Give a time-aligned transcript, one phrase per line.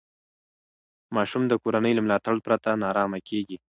[1.15, 3.57] ماشوم د کورنۍ له ملاتړ پرته نارامه کېږي.